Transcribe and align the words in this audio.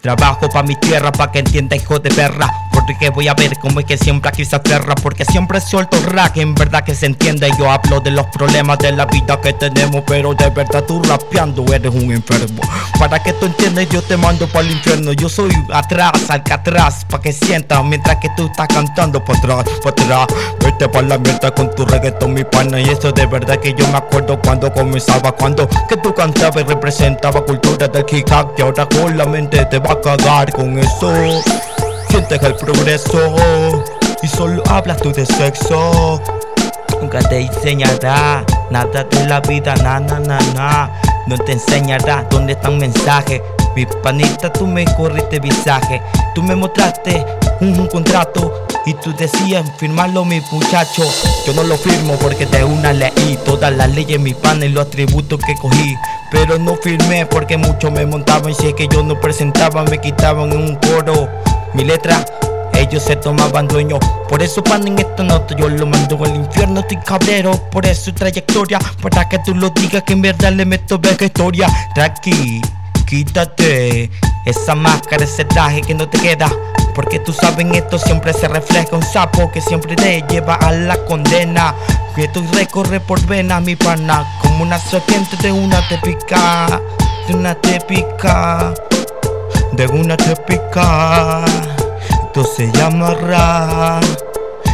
Trabajo 0.00 0.48
pa' 0.48 0.62
mi 0.62 0.76
tierra, 0.76 1.12
pa' 1.12 1.30
que 1.30 1.40
entienda 1.40 1.76
hijo 1.76 1.98
de 1.98 2.10
perra 2.10 2.69
Porque 2.90 3.10
voy 3.10 3.28
a 3.28 3.34
ver 3.34 3.56
cómo 3.60 3.78
es 3.78 3.86
que 3.86 3.96
siempre 3.96 4.30
aquí 4.30 4.44
se 4.44 4.56
aferra 4.56 4.96
Porque 4.96 5.24
siempre 5.24 5.60
suelto 5.60 5.96
rack, 6.08 6.38
en 6.38 6.56
verdad 6.56 6.82
que 6.82 6.96
se 6.96 7.06
entiende 7.06 7.48
Yo 7.56 7.70
hablo 7.70 8.00
de 8.00 8.10
los 8.10 8.26
problemas 8.26 8.78
de 8.78 8.90
la 8.90 9.06
vida 9.06 9.40
que 9.40 9.52
tenemos 9.52 10.02
Pero 10.08 10.34
de 10.34 10.50
verdad 10.50 10.82
tú 10.82 11.00
rapeando 11.04 11.64
eres 11.72 11.94
un 11.94 12.10
enfermo 12.10 12.60
Para 12.98 13.22
que 13.22 13.32
tú 13.34 13.46
entiendas 13.46 13.88
yo 13.90 14.02
te 14.02 14.16
mando 14.16 14.48
para 14.48 14.66
el 14.66 14.72
infierno 14.72 15.12
Yo 15.12 15.28
soy 15.28 15.52
atrás, 15.72 16.10
atrás, 16.28 17.06
pa' 17.08 17.20
que 17.20 17.32
sientas 17.32 17.84
Mientras 17.84 18.16
que 18.16 18.28
tú 18.36 18.46
estás 18.46 18.66
cantando 18.66 19.24
pa' 19.24 19.36
atrás, 19.36 19.64
pa' 19.84 19.90
atrás 19.90 20.26
Vete 20.58 20.88
pa' 20.88 21.02
la 21.02 21.16
mierda 21.16 21.52
con 21.52 21.72
tu 21.72 21.84
reggaetón 21.84 22.34
mi 22.34 22.42
pana 22.42 22.80
Y 22.80 22.88
eso 22.88 23.12
de 23.12 23.24
verdad 23.26 23.56
que 23.60 23.72
yo 23.72 23.86
me 23.86 23.98
acuerdo 23.98 24.36
cuando 24.42 24.72
comenzaba 24.72 25.30
Cuando 25.30 25.68
que 25.88 25.96
tú 25.96 26.12
cantabas 26.12 26.64
y 26.64 26.66
representaba 26.66 27.40
cultura 27.44 27.86
del 27.86 28.04
hip 28.10 28.26
hop 28.32 28.56
Que 28.56 28.62
ahora 28.62 28.84
con 28.86 29.16
la 29.16 29.26
mente 29.26 29.64
te 29.66 29.78
va 29.78 29.92
a 29.92 30.00
cagar 30.00 30.52
con 30.52 30.76
eso. 30.76 31.14
Sientes 32.10 32.42
el 32.42 32.56
progreso 32.56 33.32
y 34.20 34.26
solo 34.26 34.64
hablas 34.68 34.96
tú 34.96 35.12
de 35.12 35.24
sexo. 35.24 36.20
Nunca 37.00 37.20
te 37.20 37.42
enseñará 37.42 38.44
nada 38.68 39.04
de 39.04 39.26
la 39.26 39.40
vida, 39.40 39.76
na 39.76 40.00
na 40.00 40.18
na 40.18 40.38
na. 40.54 40.90
No 41.28 41.38
te 41.38 41.52
enseñará 41.52 42.26
dónde 42.28 42.54
están 42.54 42.78
mensajes. 42.78 43.40
Mi 43.76 43.86
panita, 44.02 44.52
tú 44.52 44.66
me 44.66 44.84
corriste 44.96 45.38
visaje. 45.38 46.02
Tú 46.34 46.42
me 46.42 46.56
mostraste 46.56 47.24
un, 47.60 47.86
contrato 47.86 48.66
y 48.86 48.94
tú 48.94 49.14
decías 49.16 49.64
firmarlo, 49.78 50.24
mi 50.24 50.42
muchacho. 50.50 51.04
Yo 51.46 51.52
no 51.52 51.62
lo 51.62 51.76
firmo 51.76 52.14
porque 52.14 52.46
de 52.46 52.64
una 52.64 52.92
leí 52.92 53.38
todas 53.44 53.72
las 53.72 53.88
leyes, 53.88 54.18
mi 54.18 54.34
pan 54.34 54.60
y 54.64 54.68
los 54.68 54.86
atributos 54.86 55.38
que 55.46 55.54
cogí. 55.54 55.94
Pero 56.32 56.58
no 56.58 56.74
firmé 56.74 57.26
porque 57.26 57.56
muchos 57.56 57.92
me 57.92 58.04
montaban. 58.04 58.52
Si 58.52 58.66
es 58.66 58.74
que 58.74 58.88
yo 58.88 59.04
no 59.04 59.20
presentaba, 59.20 59.84
me 59.84 59.98
quitaban 59.98 60.50
en 60.50 60.58
un 60.58 60.74
coro. 60.74 61.28
Mi 61.74 61.84
letra, 61.84 62.24
ellos 62.74 63.02
se 63.02 63.16
tomaban 63.16 63.68
dueño. 63.68 63.98
Por 64.28 64.42
eso, 64.42 64.62
pan, 64.62 64.86
en 64.86 64.98
esta 64.98 65.22
nota 65.22 65.54
yo 65.56 65.68
lo 65.68 65.86
mando 65.86 66.22
al 66.24 66.34
infierno. 66.34 66.80
Estoy 66.80 66.96
cabrero 66.98 67.52
por 67.70 67.86
eso 67.86 68.12
trayectoria. 68.12 68.78
Para 69.00 69.28
que 69.28 69.38
tú 69.40 69.54
lo 69.54 69.70
digas 69.70 70.02
que 70.02 70.14
en 70.14 70.22
verdad 70.22 70.52
le 70.52 70.64
meto 70.64 70.98
vega 70.98 71.26
historia. 71.26 71.68
Tranqui, 71.94 72.60
quítate 73.06 74.10
esa 74.46 74.74
máscara, 74.74 75.24
ese 75.24 75.44
traje 75.44 75.82
que 75.82 75.94
no 75.94 76.08
te 76.08 76.18
queda. 76.18 76.50
Porque 76.94 77.18
tú 77.20 77.32
sabes 77.32 77.60
en 77.60 77.74
esto 77.74 77.98
siempre 77.98 78.32
se 78.32 78.48
refleja 78.48 78.96
un 78.96 79.02
sapo 79.02 79.50
que 79.52 79.60
siempre 79.60 79.94
te 79.94 80.22
lleva 80.28 80.54
a 80.54 80.72
la 80.72 80.96
condena. 81.04 81.74
Que 82.16 82.28
tú 82.28 82.44
recorre 82.54 82.98
por 83.00 83.20
vena 83.26 83.60
mi 83.60 83.76
pana. 83.76 84.26
Como 84.42 84.62
una 84.64 84.78
serpiente 84.78 85.36
de 85.36 85.52
una 85.52 85.86
te 85.88 85.98
pica. 85.98 86.80
De 87.28 87.34
una 87.34 87.54
te 87.54 87.80
pica. 87.80 88.74
De 89.72 89.86
una 89.86 90.16
te 90.16 90.34
pica. 90.36 91.44
Esto 92.32 92.44
se 92.44 92.70
llama 92.70 93.12
ra. 93.14 93.98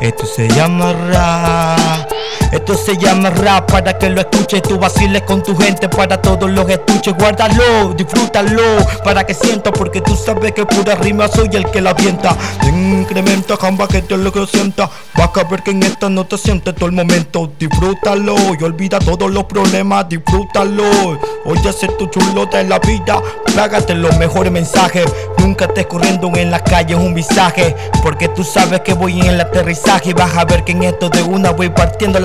Esto 0.00 0.24
se 0.24 0.46
llama 0.50 0.92
ra. 0.92 2.09
Esto 2.52 2.74
se 2.74 2.96
llama 2.96 3.30
rap 3.30 3.70
para 3.70 3.96
que 3.96 4.10
lo 4.10 4.20
escuches, 4.20 4.62
tú 4.62 4.76
vaciles 4.76 5.22
con 5.22 5.42
tu 5.42 5.56
gente 5.56 5.88
para 5.88 6.20
todos 6.20 6.50
los 6.50 6.68
estuches. 6.68 7.14
Guárdalo, 7.16 7.94
disfrútalo 7.94 8.62
para 9.04 9.24
que 9.24 9.34
sienta, 9.34 9.70
porque 9.70 10.00
tú 10.00 10.16
sabes 10.16 10.52
que 10.52 10.66
pura 10.66 10.96
rima 10.96 11.28
soy 11.28 11.48
el 11.52 11.70
que 11.70 11.80
la 11.80 11.90
avienta. 11.90 12.36
Incrementa, 12.66 13.56
jamba, 13.56 13.86
que 13.86 14.02
te 14.02 14.16
lo 14.16 14.32
que 14.32 14.46
sienta. 14.46 14.90
Vas 15.16 15.30
a 15.36 15.44
ver 15.44 15.62
que 15.62 15.70
en 15.70 15.82
esta 15.82 16.08
no 16.08 16.24
te 16.24 16.36
sientes 16.38 16.74
todo 16.74 16.86
el 16.86 16.92
momento. 16.92 17.52
Disfrútalo 17.58 18.34
y 18.58 18.64
olvida 18.64 18.98
todos 18.98 19.30
los 19.30 19.44
problemas, 19.44 20.08
disfrútalo. 20.08 20.84
Oye, 21.44 21.72
ser 21.72 21.92
tu 21.96 22.06
chulo 22.06 22.46
de 22.46 22.64
la 22.64 22.80
vida, 22.80 23.22
págate 23.54 23.94
los 23.94 24.16
mejores 24.18 24.50
mensajes. 24.50 25.04
Nunca 25.38 25.66
estés 25.66 25.86
corriendo 25.86 26.30
en 26.34 26.50
la 26.50 26.62
calle, 26.62 26.94
es 26.94 27.00
un 27.00 27.14
visaje. 27.14 27.76
Porque 28.02 28.28
tú 28.28 28.42
sabes 28.42 28.80
que 28.80 28.94
voy 28.94 29.20
en 29.20 29.26
el 29.26 29.40
aterrizaje 29.40 30.10
y 30.10 30.12
vas 30.12 30.36
a 30.36 30.44
ver 30.44 30.64
que 30.64 30.72
en 30.72 30.82
esto 30.82 31.08
de 31.08 31.22
una 31.22 31.50
voy 31.50 31.70
partiendo 31.70 32.18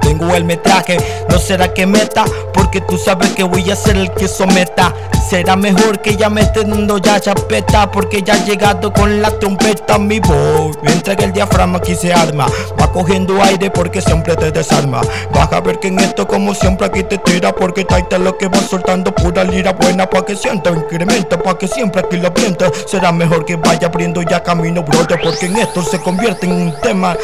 tengo 0.00 0.34
el 0.34 0.44
metraje, 0.44 0.96
no 1.28 1.38
será 1.38 1.72
que 1.72 1.86
meta, 1.86 2.24
porque 2.52 2.80
tú 2.80 2.98
sabes 2.98 3.30
que 3.30 3.44
voy 3.44 3.70
a 3.70 3.76
ser 3.76 3.96
el 3.96 4.10
que 4.12 4.28
someta. 4.28 4.94
Será 5.28 5.56
mejor 5.56 6.00
que 6.00 6.16
ya 6.16 6.30
me 6.30 6.40
estén 6.40 6.88
ya 7.02 7.20
chapeta, 7.20 7.90
porque 7.90 8.22
ya 8.22 8.34
ha 8.34 8.44
llegado 8.44 8.90
con 8.92 9.20
la 9.20 9.30
trompeta 9.38 9.98
mi 9.98 10.20
voz. 10.20 10.78
Mientras 10.82 11.16
que 11.16 11.24
el 11.24 11.32
diafragma 11.32 11.78
aquí 11.78 11.94
se 11.94 12.12
arma, 12.12 12.46
va 12.80 12.90
cogiendo 12.90 13.42
aire 13.42 13.70
porque 13.70 14.00
siempre 14.00 14.34
te 14.36 14.50
desarma. 14.50 15.02
Vas 15.34 15.52
a 15.52 15.60
ver 15.60 15.78
que 15.78 15.88
en 15.88 15.98
esto, 15.98 16.26
como 16.26 16.54
siempre, 16.54 16.86
aquí 16.86 17.02
te 17.02 17.18
tira, 17.18 17.54
porque 17.54 17.84
taita 17.84 18.18
lo 18.18 18.38
que 18.38 18.48
va 18.48 18.58
soltando 18.60 19.14
pura 19.14 19.44
lira 19.44 19.72
buena, 19.72 20.08
pa' 20.08 20.24
que 20.24 20.34
sienta, 20.34 20.70
incrementa, 20.70 21.38
pa' 21.38 21.58
que 21.58 21.68
siempre 21.68 22.00
aquí 22.00 22.16
lo 22.16 22.28
aprieta. 22.28 22.70
Será 22.86 23.12
mejor 23.12 23.44
que 23.44 23.56
vaya 23.56 23.88
abriendo 23.88 24.22
ya 24.22 24.42
camino, 24.42 24.82
brother, 24.82 25.20
porque 25.22 25.46
en 25.46 25.58
esto 25.58 25.82
se 25.82 26.00
convierte 26.00 26.46
en 26.46 26.52
un 26.52 26.80
tema 26.80 27.16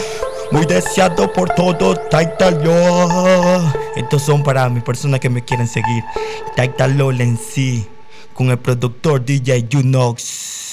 muy 0.51 0.67
deseado 0.67 1.33
por 1.33 1.51
todo 1.51 1.97
Taitalo. 1.97 3.73
Estos 3.97 4.23
son 4.23 4.43
para 4.43 4.69
mis 4.69 4.83
personas 4.83 5.21
que 5.21 5.31
me 5.31 5.45
quieren 5.45 5.69
seguir. 5.69 6.05
Taitalo 6.57 7.11
en 7.13 7.39
sí, 7.39 7.87
con 8.33 8.51
el 8.51 8.59
productor 8.59 9.25
DJ 9.25 9.69
Junox. 9.71 10.64